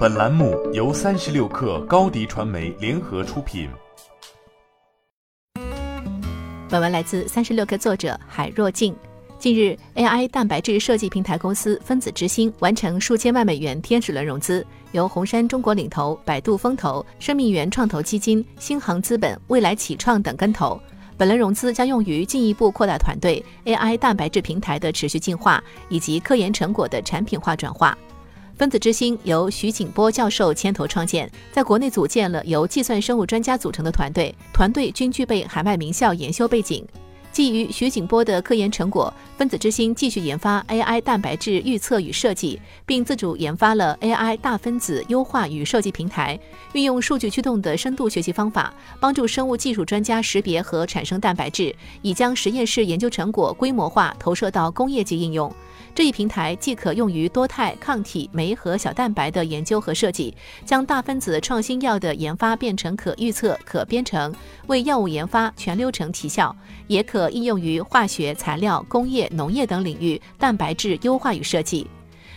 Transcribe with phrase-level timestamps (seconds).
[0.00, 3.68] 本栏目由三十六氪高低传媒联合出品。
[6.70, 8.96] 本文来自三十六氪作者海若静。
[9.38, 20.80] 近日，AI 蛋白质设计平台公司分子之星完成数千万美元天使轮融资，由红杉中国领投、百度风投、生命源创投基金、新航资本、未来启创等跟投。
[21.18, 27.94] 本轮融资将用于进一步扩大团队 AI 蛋白质平台的持续进化，以及科研成果的产品化转化。
[28.60, 36.86] 分子之星由徐景波教授牵头创建，在国内组建了由计算生物专家组成的团队，团队均具备海外名校研修背景。
[37.32, 46.38] 基于徐景波的科研成果，分子之星继续研发 AI 蛋白质预测与设计，并自主研发了 AI 大分子优化与设计平台，
[46.72, 55.52] 运用数据驱动的深度学习方法，帮助生物技术专家识别和产生蛋白质，以将实验室研究成果规模化投射到工业级应用。
[55.92, 60.32] 这一平台既可用于多肽、抗体、酶和小蛋白的研究和设计，
[60.64, 64.32] 将大分子创新药的研发变成可预测、可编程，
[64.68, 66.54] 为药物研发全流程提效；
[66.86, 71.86] 也可可应用于化学、材料、工业、农业等领域蛋白质优化与设计。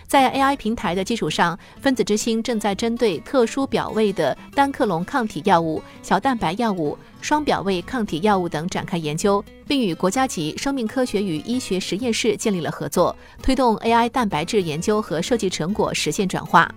[0.09, 16.69] 在 AI 平台的基础上，分子之星正在针对特殊表位的单克隆抗体药物、小蛋白药物、双表位抗体药物等展开研究，并与国家级生命科学与医学实验室建立了合作，推动 AI 蛋白质研究和设计成果实现转化。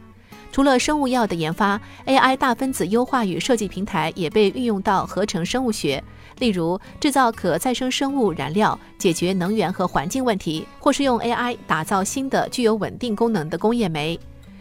[0.57, 6.03] 除了生物药的研发，AI 大分子优化与设计平台也被运用到合成生物学。
[6.39, 14.19] 例如，制造可再生生物燃料，解决能源和环境问题，或是用 AI 打造新的具有稳定功能的工业酶。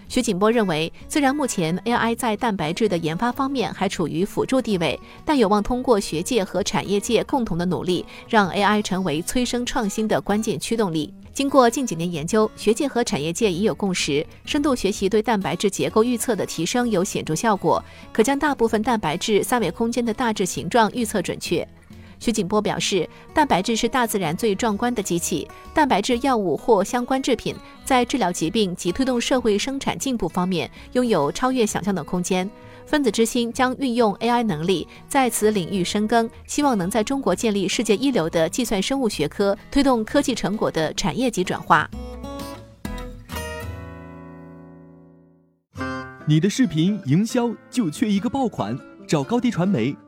[0.07, 11.13] 徐景波认为，虽然目前 AI 在蛋白质的研发方面还处于辅助地位，但有望通过学界和产业界共同的努力，让 AI 成为催生创新的关键驱动力。
[11.33, 17.83] 经过近几年研究，学界和产业界已有共识，深度学习对蛋白质结构预测的提升有显著效果，
[18.13, 21.67] 可将大部分蛋白质三维空间的大致形状预测准确。
[22.19, 32.49] 徐景波表示，蛋白质是大自然最壮观的机器，蛋白质药物或相关制品在治疗疾病及推动社会生产进步方面拥有超越想象的空间。
[32.85, 41.89] 分子之星将运用 AI 能力在此领域深耕，希望能在中国建立世界一流的计算生物学科，推动科技成果的产业级转化。
[46.27, 49.95] 你的视频营销就缺一个爆款，找高低传媒，